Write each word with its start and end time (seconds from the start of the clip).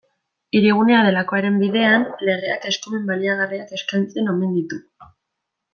Hirigunea 0.59 1.01
delakoaren 1.07 1.59
bidean, 1.65 2.07
legeak 2.29 2.67
eskumen 2.73 3.07
baliagarriak 3.13 3.79
eskaintzen 3.79 4.33
omen 4.35 4.57
ditu. 4.61 4.85